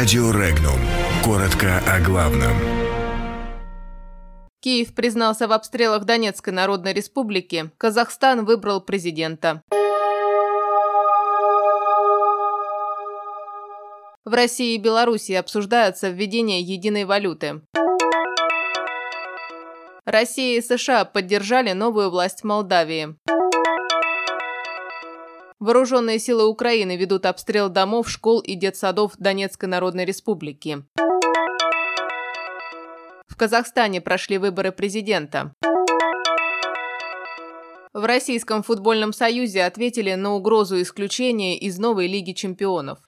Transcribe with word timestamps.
Радио 0.00 0.30
Регнум. 0.30 0.80
Коротко 1.22 1.76
о 1.86 2.00
главном. 2.00 2.54
Киев 4.62 4.94
признался 4.94 5.46
в 5.46 5.52
обстрелах 5.52 6.06
Донецкой 6.06 6.54
Народной 6.54 6.94
Республики. 6.94 7.70
Казахстан 7.76 8.46
выбрал 8.46 8.80
президента. 8.80 9.62
В 14.24 14.32
России 14.32 14.74
и 14.74 14.78
Беларуси 14.78 15.32
обсуждается 15.32 16.08
введение 16.08 16.62
единой 16.62 17.04
валюты. 17.04 17.60
Россия 20.06 20.56
и 20.56 20.62
США 20.62 21.04
поддержали 21.04 21.72
новую 21.72 22.08
власть 22.08 22.42
Молдавии. 22.42 23.16
Вооруженные 25.60 26.18
силы 26.18 26.46
Украины 26.46 26.96
ведут 26.96 27.26
обстрел 27.26 27.68
домов, 27.68 28.08
школ 28.08 28.40
и 28.40 28.54
детсадов 28.54 29.12
Донецкой 29.18 29.68
Народной 29.68 30.06
Республики. 30.06 30.82
В 33.28 33.36
Казахстане 33.36 34.00
прошли 34.00 34.38
выборы 34.38 34.72
президента. 34.72 35.54
В 37.92 38.04
Российском 38.06 38.62
футбольном 38.62 39.12
союзе 39.12 39.64
ответили 39.64 40.14
на 40.14 40.32
угрозу 40.32 40.80
исключения 40.80 41.58
из 41.58 41.78
новой 41.78 42.06
Лиги 42.06 42.32
чемпионов. 42.32 42.98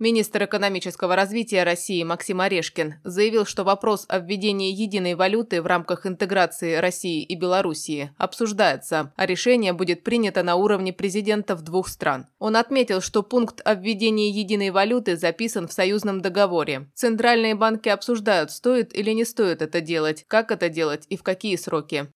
Министр 0.00 0.46
экономического 0.46 1.14
развития 1.14 1.62
России 1.62 2.02
Максим 2.02 2.40
Орешкин 2.40 2.96
заявил, 3.04 3.46
что 3.46 3.62
вопрос 3.62 4.06
о 4.08 4.18
введении 4.18 4.72
единой 4.72 5.14
валюты 5.14 5.62
в 5.62 5.66
рамках 5.66 6.04
интеграции 6.04 6.74
России 6.74 7.22
и 7.22 7.36
Белоруссии 7.36 8.10
обсуждается, 8.18 9.12
а 9.14 9.24
решение 9.24 9.72
будет 9.72 10.02
принято 10.02 10.42
на 10.42 10.56
уровне 10.56 10.92
президентов 10.92 11.62
двух 11.62 11.86
стран. 11.86 12.26
Он 12.40 12.56
отметил, 12.56 13.00
что 13.00 13.22
пункт 13.22 13.60
о 13.64 13.74
введении 13.74 14.32
единой 14.32 14.70
валюты 14.70 15.16
записан 15.16 15.68
в 15.68 15.72
союзном 15.72 16.20
договоре. 16.20 16.90
Центральные 16.94 17.54
банки 17.54 17.88
обсуждают, 17.88 18.50
стоит 18.50 18.92
или 18.96 19.12
не 19.12 19.24
стоит 19.24 19.62
это 19.62 19.80
делать, 19.80 20.24
как 20.26 20.50
это 20.50 20.68
делать 20.68 21.06
и 21.08 21.16
в 21.16 21.22
какие 21.22 21.54
сроки. 21.54 22.08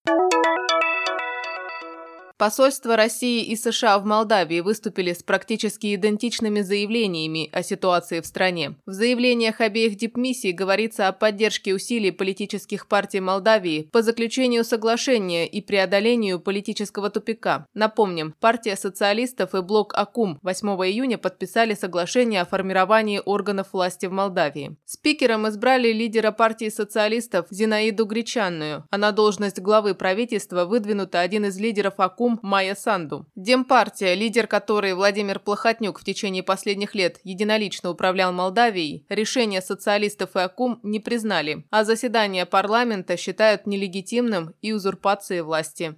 Посольства 2.39 2.94
России 2.94 3.42
и 3.42 3.56
США 3.56 3.98
в 3.98 4.05
Молдавии 4.05 4.61
выступили 4.61 5.12
с 5.12 5.25
практически 5.25 5.92
идентичными 5.97 6.61
заявлениями 6.61 7.50
о 7.53 7.64
ситуации 7.64 8.20
в 8.20 8.27
стране. 8.27 8.77
В 8.86 8.92
заявлениях 8.92 9.61
обеих 9.61 9.97
дипмиссий 9.97 10.53
говорится 10.53 11.09
о 11.09 11.12
поддержке 11.12 11.75
усилий 11.75 12.12
политических 12.12 12.86
партий 12.86 13.19
Молдавии 13.19 13.89
по 13.91 14.03
заключению 14.03 14.62
соглашения 14.62 15.48
и 15.48 15.61
преодолению 15.61 16.39
политического 16.39 17.11
тупика. 17.11 17.66
Напомним, 17.75 18.33
партия 18.39 18.77
социалистов 18.77 19.56
и 19.56 19.61
блок 19.61 19.92
АКУМ 19.97 20.39
8 20.41 20.69
июня 20.69 21.19
подписали 21.19 21.75
соглашение 21.75 22.42
о 22.42 22.47
формировании 22.47 23.20
органов 23.25 23.72
власти 23.72 24.06
в 24.06 24.12
Молдавии. 24.12 24.77
Спикером 24.84 25.48
избрали 25.48 25.92
лидера 25.92 26.31
партии 26.31 26.69
социалистов 26.69 27.48
Зинаиду 27.50 28.06
Гречанную, 28.06 28.86
а 28.92 28.97
на 28.97 29.11
должность 29.11 29.59
главы 29.59 29.97
правительства 29.97 30.66
выдвинута 30.66 31.19
один 31.19 31.44
из 31.44 31.59
лидеров 31.59 31.94
АКУМ 31.98 32.28
Акум 32.29 32.41
Майя 32.43 32.75
Санду. 32.75 33.27
Демпартия, 33.37 34.15
лидер 34.15 34.47
которой 34.47 34.95
Владимир 34.95 35.39
Плохотнюк 35.39 35.98
в 35.98 36.05
течение 36.05 36.43
последних 36.43 36.95
лет 36.95 37.21
единолично 37.25 37.91
управлял 37.91 38.33
Молдавией, 38.33 39.07
решение 39.09 39.62
социалистов 39.62 40.37
и 40.37 40.41
Акум 40.41 40.79
не 40.83 41.01
признали, 41.01 41.65
а 41.71 41.84
заседание 41.84 42.45
парламента 42.45 43.17
считают 43.17 43.67
нелегитимным 43.67 44.55
и 44.61 44.73
узурпацией 44.73 45.41
власти. 45.41 45.97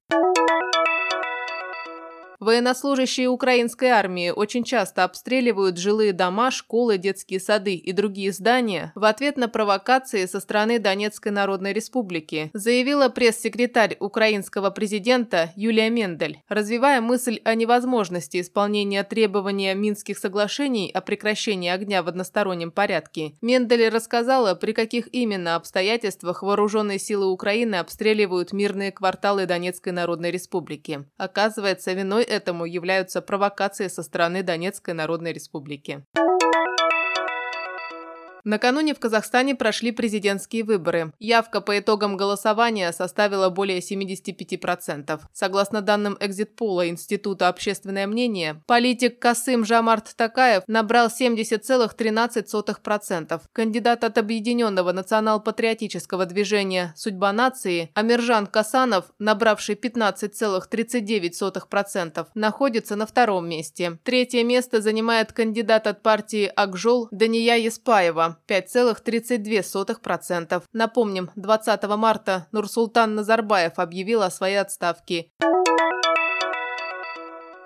Военнослужащие 2.41 3.29
украинской 3.29 3.91
армии 3.91 4.31
очень 4.31 4.65
часто 4.65 5.05
обстреливают 5.05 5.77
жилые 5.77 6.15
дома, 6.15 6.51
школы, 6.51 6.97
детские 6.97 7.39
сады 7.39 7.75
и 7.75 7.93
другие 7.93 8.33
здания 8.33 8.93
в 8.95 9.05
ответ 9.05 9.37
на 9.37 9.47
провокации 9.47 10.25
со 10.25 10.41
стороны 10.41 10.79
Донецкой 10.79 11.33
Народной 11.33 11.75
Республики, 11.75 12.51
заявила 12.55 13.11
пресс-секретарь 13.11 13.99
украинского 14.01 14.71
президента 14.71 15.53
Юлия 15.55 15.91
Мендель, 15.91 16.41
развивая 16.49 17.03
мысль 17.03 17.41
о 17.45 17.55
невозможности 17.55 18.41
исполнения 18.41 19.05
требования 19.05 19.75
Минских 19.75 20.17
соглашений 20.17 20.91
о 20.91 21.03
прекращении 21.03 21.69
огня 21.69 22.03
в 22.03 22.09
одностороннем 22.09 22.71
порядке. 22.71 23.35
Мендель 23.43 23.91
рассказала, 23.91 24.55
при 24.55 24.73
каких 24.73 25.13
именно 25.13 25.57
обстоятельствах 25.57 26.43
вооруженные 26.43 26.99
силы 26.99 27.27
Украины 27.27 27.75
обстреливают 27.75 28.55
мирные 28.55 28.93
кварталы 28.93 29.45
Донецкой 29.45 29.93
Народной 29.93 30.31
Республики. 30.31 31.05
Оказывается, 31.19 31.93
виной 31.93 32.30
этому 32.31 32.65
являются 32.65 33.21
провокации 33.21 33.89
со 33.89 34.03
стороны 34.03 34.43
Донецкой 34.43 34.95
Народной 34.95 35.33
Республики. 35.33 36.05
Накануне 38.45 38.95
в 38.95 38.99
Казахстане 38.99 39.55
прошли 39.55 39.93
президентские 39.93 40.65
выборы. 40.65 41.13
Явка 41.19 41.61
по 41.61 41.79
итогам 41.79 42.17
голосования 42.17 42.91
составила 42.93 43.51
более 43.51 43.81
75%. 43.81 45.21
Согласно 45.33 45.83
данным 45.83 46.17
экзит-пола 46.21 46.89
Института 46.89 47.49
общественное 47.49 48.07
мнение, 48.07 48.63
политик 48.67 49.19
Касым 49.19 49.65
Жамарт 49.65 50.15
Такаев 50.17 50.63
набрал 50.67 51.09
70,13%. 51.09 53.41
Кандидат 53.53 54.05
от 54.05 54.19
Объединенного 54.19 54.93
национал-патриотического 54.93 56.27
движения 56.27 56.93
«Судьба 56.97 57.33
нации» 57.33 57.91
Амиржан 57.95 58.47
Касанов, 58.47 59.07
набравший 59.19 59.75
15,39%, 59.75 62.27
находится 62.35 62.97
на 62.97 63.07
втором 63.07 63.49
месте. 63.49 63.99
Третье 64.05 64.45
место 64.45 64.81
занимает 64.81 65.33
кандидат 65.33 65.87
от 65.87 66.03
партии 66.03 66.51
Акжол 66.55 67.09
Дания 67.11 67.57
Еспаева 67.57 68.30
5,32%. 68.49 70.63
Напомним, 70.73 71.31
20 71.37 71.83
марта 71.97 72.49
Нурсултан 72.53 73.15
Назарбаев 73.15 73.79
объявил 73.79 74.23
о 74.23 74.31
своей 74.31 74.57
отставке. 74.57 75.31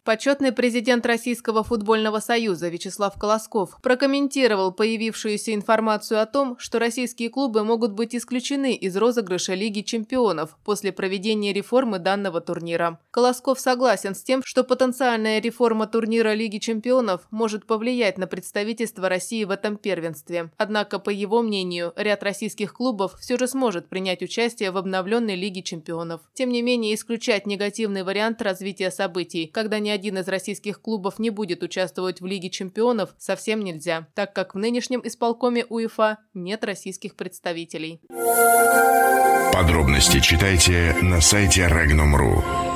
Почетный 0.04 0.52
президент 0.52 1.06
Российского 1.06 1.64
футбольного 1.64 2.20
союза 2.20 2.68
Вячеслав 2.68 3.18
Колосков 3.18 3.78
прокомментировал 3.80 4.70
появившуюся 4.70 5.54
информацию 5.54 6.20
о 6.20 6.26
том, 6.26 6.58
что 6.58 6.78
российские 6.78 7.30
клубы 7.30 7.64
могут 7.64 7.92
быть 7.92 8.14
исключены 8.14 8.74
из 8.74 8.98
розыгрыша 8.98 9.54
Лиги 9.54 9.80
чемпионов 9.80 10.58
после 10.62 10.92
проведения 10.92 11.54
реформы 11.54 11.98
данного 11.98 12.42
турнира. 12.42 13.00
Колосков 13.12 13.58
согласен 13.58 14.14
с 14.14 14.22
тем, 14.22 14.42
что 14.44 14.62
потенциальная 14.62 15.40
реформа 15.40 15.86
турнира 15.86 16.34
Лиги 16.34 16.58
чемпионов 16.58 17.22
может 17.30 17.64
повлиять 17.64 18.18
на 18.18 18.26
представительство 18.26 19.08
России 19.08 19.44
в 19.44 19.50
этом 19.50 19.78
первенстве. 19.78 20.50
Однако, 20.58 20.98
по 20.98 21.08
его 21.08 21.40
мнению, 21.40 21.94
ряд 21.96 22.22
российских 22.22 22.74
клубов 22.74 23.14
все 23.20 23.38
же 23.38 23.48
сможет 23.48 23.88
принять 23.88 24.20
участие 24.20 24.70
в 24.70 24.76
обновленной 24.76 25.34
Лиге 25.34 25.62
чемпионов. 25.62 26.20
Тем 26.34 26.50
не 26.50 26.60
менее, 26.60 26.94
исключать 26.94 27.46
негативный 27.46 28.02
вариант 28.02 28.42
развития 28.42 28.90
событий, 28.90 29.46
когда 29.46 29.78
не 29.78 29.93
один 29.94 30.18
из 30.18 30.28
российских 30.28 30.82
клубов 30.82 31.18
не 31.18 31.30
будет 31.30 31.62
участвовать 31.62 32.20
в 32.20 32.26
Лиге 32.26 32.50
чемпионов, 32.50 33.14
совсем 33.18 33.60
нельзя, 33.60 34.08
так 34.14 34.34
как 34.34 34.54
в 34.54 34.58
нынешнем 34.58 35.00
исполкоме 35.04 35.64
УЕФА 35.64 36.18
нет 36.34 36.64
российских 36.64 37.16
представителей. 37.16 38.00
Подробности 39.52 40.20
читайте 40.20 40.96
на 41.00 41.20
сайте 41.20 41.62
Regnum.ru. 41.62 42.73